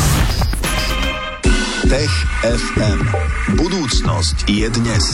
[1.85, 2.09] Tech
[2.41, 3.01] FM.
[3.61, 5.05] Budúcnosť je dnes.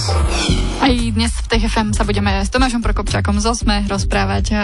[0.79, 4.55] Aj dnes v Tech FM sa budeme s Tomášom Prokopčákom z Osme rozprávať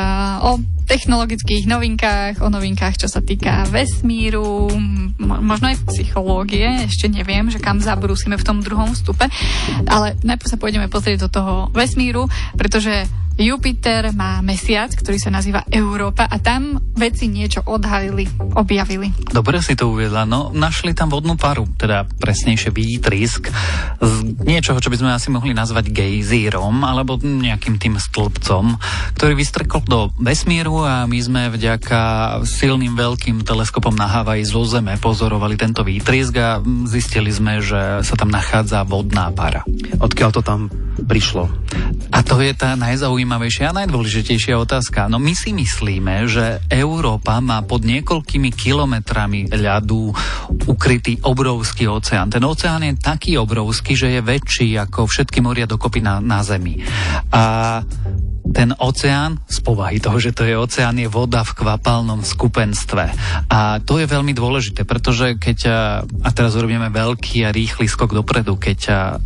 [0.47, 4.71] o technologických novinkách, o novinkách, čo sa týka vesmíru,
[5.19, 9.27] možno aj psychológie, ešte neviem, že kam zabrúsime v tom druhom stupe,
[9.91, 15.69] ale najprv sa pôjdeme pozrieť do toho vesmíru, pretože Jupiter má mesiac, ktorý sa nazýva
[15.69, 18.25] Európa a tam veci niečo odhalili,
[18.57, 19.13] objavili.
[19.29, 20.25] Dobre si to uviedla.
[20.25, 23.53] No, našli tam vodnú paru, teda presnejšie výtrisk
[24.01, 28.81] z niečoho, čo by sme asi mohli nazvať gejzírom alebo nejakým tým stĺpcom,
[29.21, 32.01] ktorý vystrekol do vesmíru a my sme vďaka
[32.49, 38.17] silným veľkým teleskopom na Havaji zo Zeme pozorovali tento výtrisk a zistili sme, že sa
[38.17, 39.61] tam nachádza vodná para.
[40.01, 40.73] Odkiaľ to tam
[41.05, 41.53] prišlo?
[42.09, 45.11] A to je tá najzaujímavejšia a najdôležitejšia otázka.
[45.11, 50.15] No my si myslíme, že Európa má pod niekoľkými kilometrami ľadu
[50.71, 52.31] ukrytý obrovský oceán.
[52.31, 56.79] Ten oceán je taký obrovský, že je väčší ako všetky moria dokopy na, na Zemi.
[57.35, 57.83] A
[58.57, 63.13] ten oceán, z povahy toho, že to je oceán, je voda v kvapalnom skupenstve.
[63.53, 65.59] A to je veľmi dôležité, pretože keď,
[66.01, 68.79] a teraz urobíme veľký a rýchly skok dopredu, keď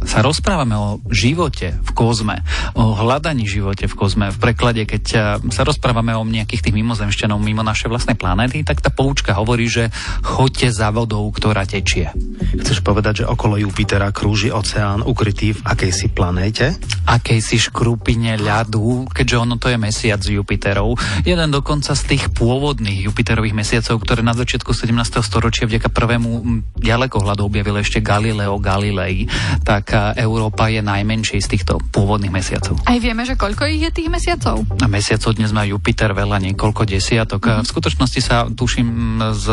[0.02, 2.42] sa rozprávame o živote v kozme,
[2.74, 7.62] o hľadaní živote v kozme, v preklade, keď sa rozprávame o nejakých tých mimozemšťanov mimo
[7.62, 9.94] našej vlastnej planéty, tak tá poučka hovorí, že
[10.26, 12.10] choďte za vodou, ktorá tečie.
[12.58, 16.74] Chceš povedať, že okolo Jupitera krúži oceán ukrytý v akejsi planéte?
[17.06, 20.96] Akejsi škrupine ľadu, keďže ono to je mesiac Jupiterov.
[21.28, 24.96] Jeden dokonca z tých pôvodných Jupiterových mesiacov, ktoré na začiatku 17.
[25.20, 29.28] storočia vďaka prvému ďalekohľadu objavil ešte Galileo Galilei,
[29.60, 32.80] tak Európa je najmenší z týchto pôvodných mesiacov.
[32.88, 34.64] Aj vieme, že koľko ich je tých mesiacov?
[34.80, 37.44] A mesiacov dnes má Jupiter veľa, niekoľko desiatok.
[37.44, 37.68] Mm.
[37.68, 38.88] V skutočnosti sa, tuším,
[39.36, 39.44] s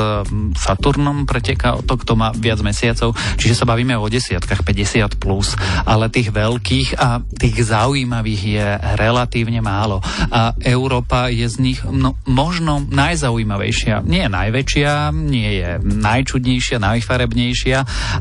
[0.55, 5.59] Saturnom preteká o to, kto má viac mesiacov, čiže sa bavíme o desiatkách, 50 plus,
[5.83, 9.97] ale tých veľkých a tých zaujímavých je relatívne relatívne málo.
[10.31, 14.05] A Európa je z nich no, možno najzaujímavejšia.
[14.05, 17.77] Nie je najväčšia, nie je najčudnejšia, najfarebnejšia,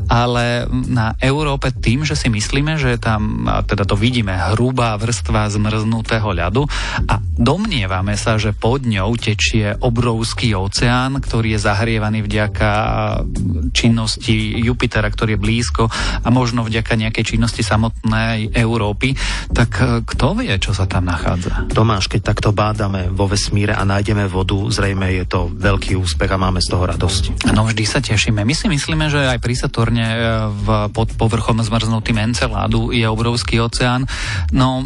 [0.09, 5.49] ale na Európe tým, že si myslíme, že tam, a teda to vidíme, hrubá vrstva
[5.51, 6.65] zmrznutého ľadu
[7.07, 12.71] a domnievame sa, že pod ňou tečie obrovský oceán, ktorý je zahrievaný vďaka
[13.73, 15.83] činnosti Jupitera, ktorý je blízko
[16.23, 19.13] a možno vďaka nejakej činnosti samotnej Európy,
[19.53, 21.16] tak kto vie, čo sa tam nachádza?
[21.17, 21.65] Nachádza.
[21.73, 26.37] Tomáš, keď takto bádame vo vesmíre a nájdeme vodu, zrejme je to veľký úspech a
[26.37, 27.49] máme z toho radosť.
[27.57, 28.45] No vždy sa tešíme.
[28.45, 30.19] My si myslíme, že aj pri Saturne e,
[30.53, 34.05] v, pod povrchom zmrznutým Enceládu je obrovský oceán.
[34.53, 34.85] No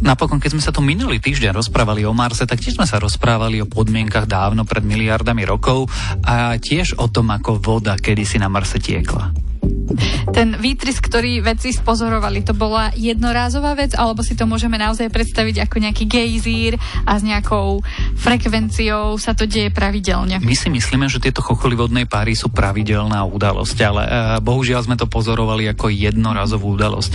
[0.00, 3.60] napokon, keď sme sa tu minulý týždeň rozprávali o Marse, tak tiež sme sa rozprávali
[3.60, 5.92] o podmienkach dávno pred miliardami rokov
[6.24, 9.50] a tiež o tom, ako voda kedysi na Marse tiekla.
[10.36, 15.66] Ten výtris, ktorý vedci spozorovali, to bola jednorázová vec, alebo si to môžeme naozaj predstaviť
[15.66, 17.82] ako nejaký gejzír a s nejakou
[18.16, 20.38] frekvenciou sa to deje pravidelne?
[20.40, 24.96] My si myslíme, že tieto chocholy vodnej páry sú pravidelná udalosť, ale uh, bohužiaľ sme
[24.96, 27.12] to pozorovali ako jednorazovú udalosť.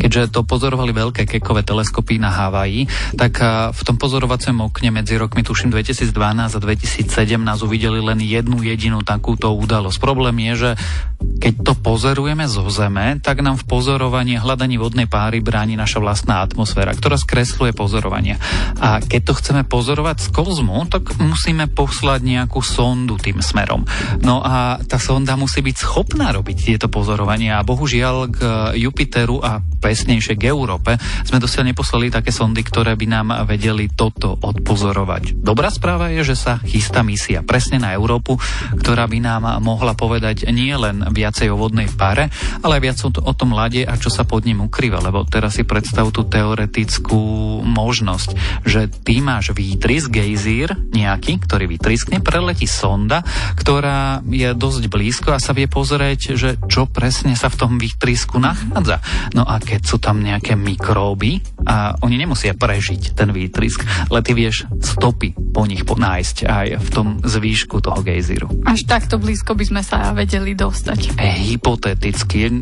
[0.00, 5.16] Keďže to pozorovali veľké kekové teleskopy na Havaji, tak uh, v tom pozorovacom okne medzi
[5.16, 6.12] rokmi tuším 2012
[6.56, 7.08] a 2007
[7.40, 9.98] nás uvideli len jednu jedinú takúto udalosť.
[10.02, 10.70] Problém je, že
[11.16, 16.42] keď to pozorujeme zo Zeme, tak nám v pozorovaní hľadaní vodnej páry bráni naša vlastná
[16.42, 18.40] atmosféra, ktorá skresluje pozorovania.
[18.80, 23.84] A keď to chceme pozorovať z kozmu, tak musíme poslať nejakú sondu tým smerom.
[24.24, 28.38] No a tá sonda musí byť schopná robiť tieto pozorovania a bohužiaľ k
[28.80, 34.34] Jupiteru a presnejšie k Európe sme dosiaľ neposlali také sondy, ktoré by nám vedeli toto
[34.40, 35.38] odpozorovať.
[35.38, 38.40] Dobrá správa je, že sa chystá misia presne na Európu,
[38.80, 42.32] ktorá by nám mohla povedať nie len viacej o vodnej páre,
[42.64, 45.64] ale aj viac o tom lade a čo sa pod ním ukrýva, lebo teraz si
[45.64, 53.22] predstav tú teoretickú možnosť, že ty máš výtrysk, gejzír nejaký, ktorý vytriskne, preletí sonda,
[53.58, 58.40] ktorá je dosť blízko a sa vie pozrieť, že čo presne sa v tom výtrysku
[58.40, 59.00] nachádza.
[59.36, 64.30] No a keď sú tam nejaké mikróby a oni nemusia prežiť ten výtrysk, ale ty
[64.38, 68.46] vieš stopy po nich nájsť aj v tom zvýšku toho gejzíru.
[68.62, 71.18] Až takto blízko by sme sa vedeli dostať.
[71.18, 72.52] E, hypoteticky.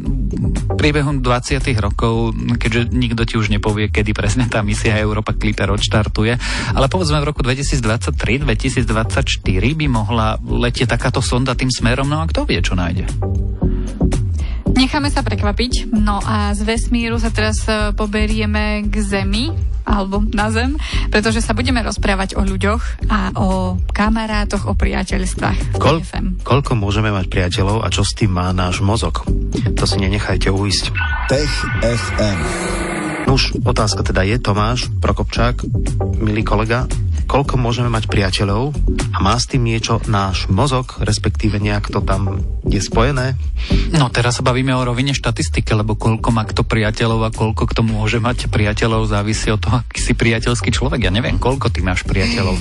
[0.78, 1.60] Priebehom 20.
[1.82, 6.32] rokov, keďže nikto ti už nepovie, kedy presne tá misia Európa Clipper odštartuje,
[6.72, 8.86] ale povedzme v roku 2023-2024
[9.74, 13.04] by mohla letieť takáto sonda tým smerom, no a kto vie, čo nájde?
[14.74, 15.94] Necháme sa prekvapiť.
[15.94, 19.54] No a z vesmíru sa teraz e, poberieme k Zemi,
[19.84, 20.74] alebo na Zem,
[21.12, 25.78] pretože sa budeme rozprávať o ľuďoch a o kamarátoch, o priateľstvách.
[25.78, 26.42] Kol- FM.
[26.42, 29.22] koľko môžeme mať priateľov a čo s tým má náš mozog?
[29.78, 30.90] To si nenechajte uísť.
[31.30, 32.38] Tech FM.
[33.24, 35.64] Už otázka teda je, Tomáš Prokopčák,
[36.20, 36.84] milý kolega,
[37.34, 38.70] koľko môžeme mať priateľov
[39.10, 43.34] a má s tým niečo náš mozog, respektíve nejak to tam je spojené?
[43.90, 47.82] No teraz sa bavíme o rovine štatistiky, lebo koľko má kto priateľov a koľko kto
[47.82, 51.10] môže mať priateľov, závisí od toho, aký si priateľský človek.
[51.10, 52.54] Ja neviem, koľko ty máš priateľov.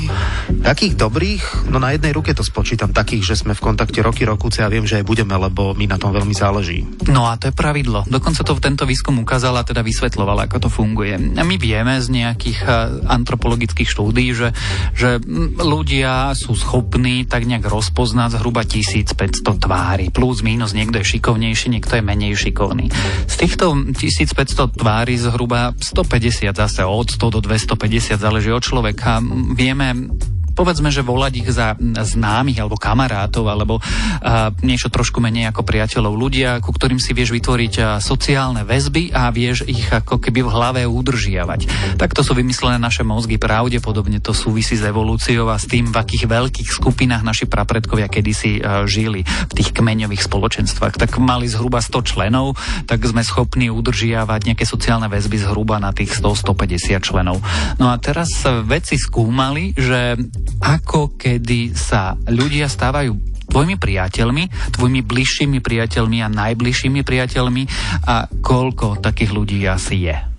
[0.66, 4.66] Takých dobrých, no na jednej ruke to spočítam, takých, že sme v kontakte roky, rokúce
[4.66, 6.82] a viem, že aj budeme, lebo mi na tom veľmi záleží.
[7.14, 8.10] No a to je pravidlo.
[8.10, 11.14] Dokonca to tento výskum ukázal a teda vysvetloval, ako to funguje.
[11.38, 12.74] A my vieme z nejakých eh,
[13.06, 14.50] antropologických štúdí, že,
[14.94, 20.10] že mm, ľudia sú schopní tak nejak rozpoznať zhruba 1500 tvári.
[20.10, 22.90] Plus, minus, niekto je šikovnejší, niekto je menej šikovný.
[23.30, 29.22] Z týchto 1500 tvári zhruba 150 zase od 100 do 250 záleží od človeka.
[29.54, 30.10] Vieme
[30.54, 36.14] povedzme, že volať ich za známych alebo kamarátov alebo uh, niečo trošku menej ako priateľov.
[36.14, 40.54] Ľudia, ku ktorým si vieš vytvoriť uh, sociálne väzby a vieš ich ako keby v
[40.54, 41.96] hlave udržiavať.
[41.98, 43.42] Takto sú vymyslené naše mozgy.
[43.42, 48.62] Pravdepodobne to súvisí s evolúciou a s tým, v akých veľkých skupinách naši prapredkovia kedysi
[48.62, 51.02] uh, žili v tých kmeňových spoločenstvách.
[51.02, 52.56] Tak mali zhruba 100 členov,
[52.86, 57.42] tak sme schopní udržiavať nejaké sociálne väzby zhruba na tých 100-150 členov.
[57.82, 60.16] No a teraz vedci skúmali, že
[60.64, 67.64] ako kedy sa ľudia stávajú tvojimi priateľmi, tvojimi bližšími priateľmi a najbližšími priateľmi
[68.10, 70.33] a koľko takých ľudí asi je.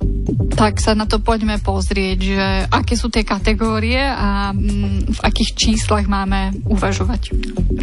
[0.54, 5.50] Tak sa na to poďme pozrieť, že aké sú tie kategórie a mm, v akých
[5.58, 7.34] číslach máme uvažovať.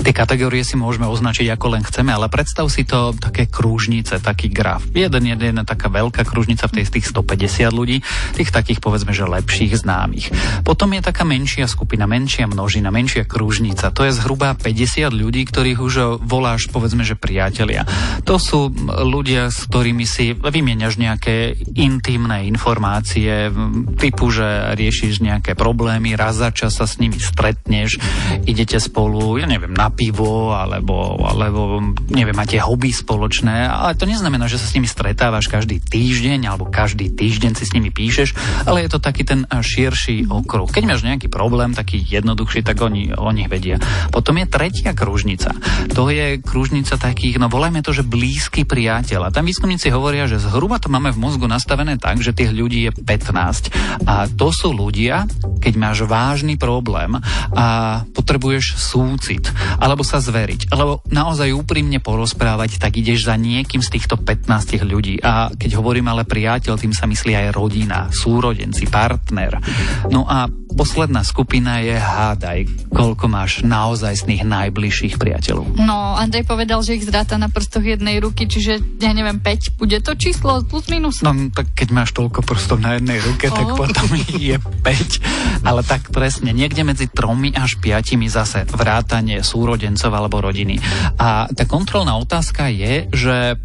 [0.02, 4.48] Tie kategórie si môžeme označiť ako len chceme, ale predstav si to také krúžnice, taký
[4.48, 4.88] graf.
[4.96, 7.98] Jeden, jeden, taká veľká krúžnica v tej z tých 150 ľudí,
[8.40, 10.32] tých takých povedzme, že lepších známych.
[10.64, 13.92] Potom je taká menšia skupina, menšia množina, menšia krúžnica.
[13.92, 15.94] To je zhruba 50 ľudí, ktorých už
[16.24, 17.84] voláš povedzme, že priatelia.
[18.24, 25.54] To sú ľudia, s ktorými si vymieňaš nejaké intimné informácie, m, typu, že riešiš nejaké
[25.54, 28.02] problémy, raz za čas sa s nimi stretneš,
[28.48, 31.80] idete spolu, ja neviem, na pivo, alebo, alebo
[32.10, 36.68] neviem, máte hobby spoločné, ale to neznamená, že sa s nimi stretávaš každý týždeň, alebo
[36.68, 38.34] každý týždeň si s nimi píšeš,
[38.66, 40.68] ale je to taký ten širší okruh.
[40.72, 43.78] Keď máš nejaký problém, taký jednoduchší, tak oni o nich vedia.
[44.10, 45.54] Potom je tretia kružnica.
[45.94, 49.30] To je kružnica takých, no volajme to, že blízky priateľ.
[49.30, 52.90] A tam výskumníci hovoria, že zhruba to máme v mozgu nastavené tak, že tých ľudí
[52.90, 54.10] je 15.
[54.10, 55.30] A to sú ľudia,
[55.62, 57.22] keď máš vážny problém
[57.54, 59.46] a potrebuješ súcit,
[59.78, 65.22] alebo sa zveriť, alebo naozaj úprimne porozprávať, tak ideš za niekým z týchto 15 ľudí.
[65.22, 69.62] A keď hovorím ale priateľ, tým sa myslí aj rodina, súrodenci, partner.
[70.10, 75.78] No a posledná skupina je hádaj, koľko máš naozajstných najbližších priateľov.
[75.78, 80.00] No, Andrej povedal, že ich zráta na prstoch jednej ruky, čiže ja neviem, 5 bude
[80.00, 81.20] to číslo plus minus.
[81.20, 83.74] No tak keď máš toľko prstov na jednej ruke, tak Oh.
[83.74, 85.66] potom je 5.
[85.66, 90.78] Ale tak presne, niekde medzi tromi až piatimi zase vrátanie súrodencov alebo rodiny.
[91.18, 93.58] A tá kontrolná otázka je, že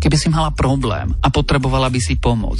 [0.00, 2.56] keby si mala problém a potrebovala by si pomoc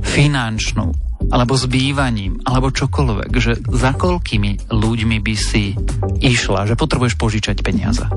[0.00, 0.88] finančnú,
[1.28, 5.76] alebo s bývaním, alebo čokoľvek, že za koľkými ľuďmi by si
[6.24, 8.08] išla, že potrebuješ požičať peniaze.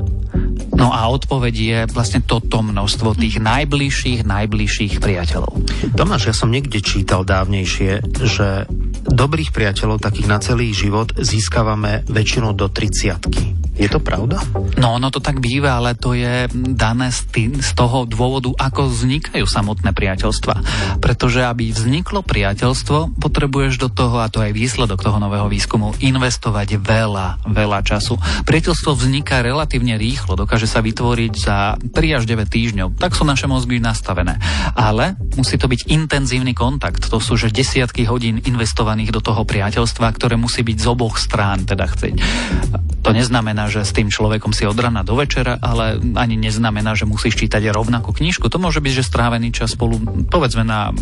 [0.83, 5.63] No a odpoveď je vlastne toto množstvo tých najbližších, najbližších priateľov.
[5.95, 8.67] Tomáš, ja som niekde čítal dávnejšie, že
[9.07, 14.37] dobrých priateľov, takých na celý život, získavame väčšinou do 30 Je to pravda?
[14.77, 18.93] No, ono to tak býva, ale to je dané z, tý, z toho dôvodu, ako
[18.93, 20.55] vznikajú samotné priateľstva.
[21.01, 26.77] Pretože aby vzniklo priateľstvo, potrebuješ do toho, a to je výsledok toho nového výskumu, investovať
[26.77, 28.21] veľa, veľa času.
[28.45, 32.87] Priateľstvo vzniká relatívne rýchlo, dokáže sa vytvoriť za 3 až 9 týždňov.
[33.01, 34.37] Tak sú naše mozgy nastavené.
[34.77, 37.09] Ale musí to byť intenzívny kontakt.
[37.09, 41.65] To sú že desiatky hodín investovaných do toho priateľstva, ktoré musí byť z oboch strán
[41.65, 42.13] teda chceť.
[43.03, 47.07] To neznamená, že s tým človekom si od rana do večera, ale ani neznamená, že
[47.07, 48.47] musíš čítať rovnakú knižku.
[48.49, 50.93] To môže byť, že strávený čas spolu, povedzme, na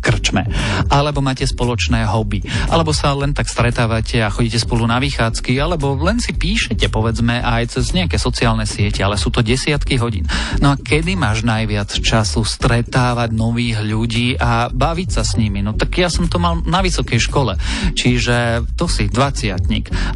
[0.00, 0.46] krčme.
[0.90, 2.44] Alebo máte spoločné hobby.
[2.68, 7.40] Alebo sa len tak stretávate a chodíte spolu na vychádzky, alebo len si píšete, povedzme,
[7.40, 10.26] aj cez nejaké sociálne siete, ale sú to desiatky hodín.
[10.58, 15.62] No a kedy máš najviac času stretávať nových ľudí a baviť sa s nimi?
[15.62, 17.56] No tak ja som to mal na vysokej škole,
[17.94, 19.50] čiže to si 20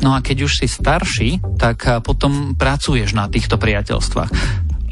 [0.03, 4.31] No a keď už si starší, tak a, potom pracuješ na týchto priateľstvách.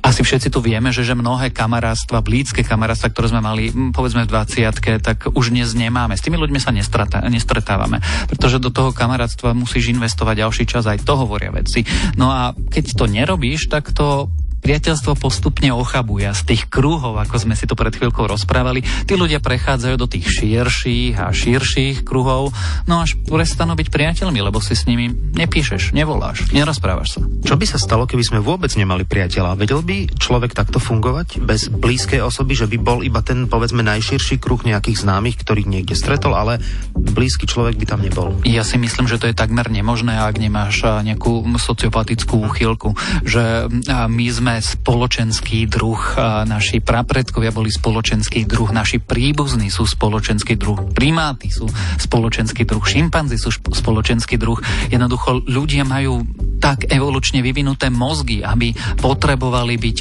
[0.03, 4.35] Asi všetci tu vieme, že, že mnohé kamarátstva, blízke kamarátstva, ktoré sme mali, povedzme v
[4.35, 6.19] 20 tak už dnes nemáme.
[6.19, 11.15] S tými ľuďmi sa nestretávame, pretože do toho kamarátstva musíš investovať ďalší čas, aj to
[11.15, 11.87] hovoria veci.
[12.19, 14.27] No a keď to nerobíš, tak to
[14.63, 19.43] priateľstvo postupne ochabuje z tých kruhov, ako sme si to pred chvíľkou rozprávali, tí ľudia
[19.43, 22.55] prechádzajú do tých širších a širších kruhov,
[22.87, 27.21] no až prestanú byť priateľmi, lebo si s nimi nepíšeš, nevoláš, nerozprávaš sa.
[27.43, 29.59] Čo by sa stalo, keby sme vôbec nemali priateľa?
[29.59, 34.39] Vedel by človek takto fungovať bez blízkej osoby, že by bol iba ten povedzme najširší
[34.39, 36.63] kruh nejakých známych, ktorých niekde stretol, ale
[36.95, 38.39] blízky človek by tam nebol.
[38.47, 42.95] Ja si myslím, že to je takmer nemožné, ak nemáš nejakú sociopatickú úchylku,
[43.27, 45.97] že my sme sme spoločenský druh,
[46.45, 51.65] naši prapredkovia boli spoločenský druh, naši príbuzní sú spoločenský druh, primáty sú
[51.97, 54.61] spoločenský druh, šimpanzi sú spoločenský druh.
[54.93, 56.21] Jednoducho ľudia majú
[56.61, 59.99] tak evolučne vyvinuté mozgy, aby potrebovali byť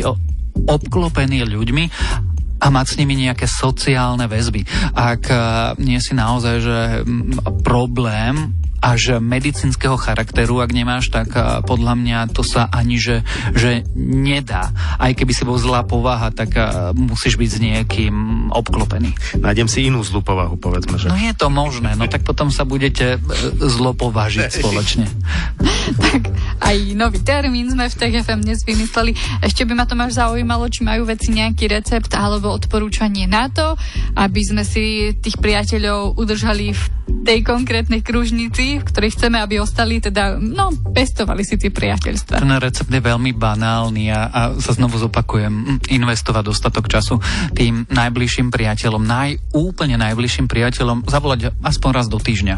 [0.67, 1.83] obklopení ľuďmi
[2.59, 4.67] a mať s nimi nejaké sociálne väzby.
[4.99, 5.31] Ak
[5.79, 7.07] nie si naozaj že
[7.63, 11.31] problém až medicínskeho charakteru, ak nemáš, tak
[11.69, 13.21] podľa mňa to sa ani že,
[13.53, 14.73] že nedá.
[14.97, 16.57] Aj keby si bol zlá povaha, tak
[16.97, 18.15] musíš byť s niekým
[18.49, 19.13] obklopený.
[19.37, 20.97] Nájdem si inú zlú povahu, povedzme.
[20.97, 21.13] Že...
[21.13, 23.19] No je to možné, no tak potom sa budete e,
[23.69, 25.05] zlo považiť spoločne.
[25.97, 29.11] tak aj nový termín sme v TGFM dnes vymysleli.
[29.41, 33.75] Ešte by ma to máš zaujímalo, či majú veci nejaký recept alebo odporúčanie na to,
[34.15, 36.83] aby sme si tých priateľov udržali v
[37.27, 42.39] tej konkrétnej kružnici, v ktorej chceme, aby ostali, teda, no, pestovali si tie priateľstva.
[42.39, 47.17] Ten recept je veľmi banálny a, a sa znovu zopakujem, investovať dostatok času
[47.51, 52.55] tým najbližším priateľom, najúplne najbližším priateľom, zavolať aspoň raz do týždňa.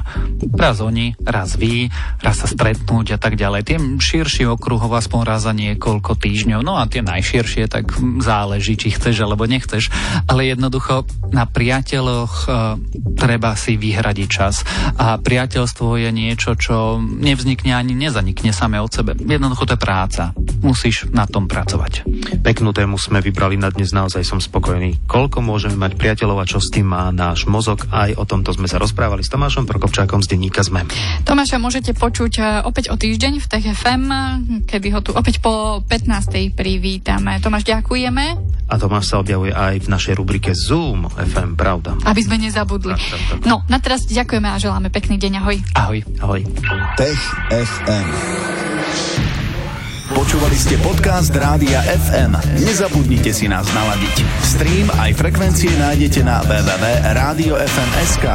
[0.53, 1.89] Raz oni, raz vy,
[2.19, 3.61] raz sa stretnúť a tak ďalej.
[3.63, 6.59] Tým širší okruhov aspoň raz za niekoľko týždňov.
[6.65, 9.93] No a tie najširšie, tak záleží, či chceš alebo nechceš.
[10.27, 12.47] Ale jednoducho na priateľoch e,
[13.15, 14.65] treba si vyhradiť čas.
[14.97, 19.15] A priateľstvo je niečo, čo nevznikne ani nezanikne samé od sebe.
[19.15, 20.23] Jednoducho to je práca.
[20.59, 22.03] Musíš na tom pracovať.
[22.43, 25.05] Peknú tému sme vybrali na dnes, naozaj som spokojný.
[25.07, 27.85] Koľko môžeme mať priateľov a čo s tým má náš mozog?
[27.93, 30.87] Aj o tomto sme sa rozprávali s Tomášom Prokopčákom z denníka ZME.
[31.23, 34.03] Tomáša môžete počuť e, opäť o týždeň v TFM,
[34.65, 36.55] kedy ho tu opäť po 15.
[36.55, 37.39] privítame.
[37.43, 38.52] Tomáš, ďakujeme.
[38.67, 41.95] A Tomáš sa objavuje aj v našej rubrike Zoom FM, pravda.
[42.03, 42.91] Aby sme nezabudli.
[42.91, 43.39] Tak, tak, tak.
[43.47, 45.45] No, na teraz ďakujem Ďakujeme a želáme pekný deň.
[45.45, 45.61] Ahoj.
[45.77, 45.99] Ahoj.
[46.25, 46.41] Ahoj.
[46.97, 47.21] Tech
[47.53, 48.07] FM.
[50.09, 52.33] Počúvali ste podcast Rádia FM.
[52.65, 54.25] Nezabudnite si nás naladiť.
[54.41, 58.25] Stream aj frekvencie nájdete na www.radiofm.sk.